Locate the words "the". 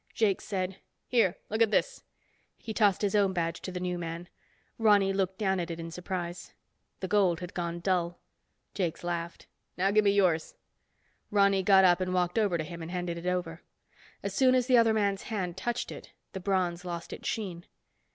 3.71-3.79, 7.01-7.07, 14.65-14.75, 16.33-16.39